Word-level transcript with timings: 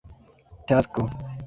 tasko 0.67 1.05